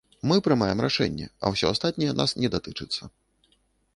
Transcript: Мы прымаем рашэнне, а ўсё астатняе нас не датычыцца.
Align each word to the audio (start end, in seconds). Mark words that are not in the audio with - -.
Мы 0.29 0.35
прымаем 0.45 0.79
рашэнне, 0.85 1.27
а 1.43 1.51
ўсё 1.55 1.69
астатняе 1.73 2.13
нас 2.21 2.35
не 2.45 2.51
датычыцца. 2.55 3.13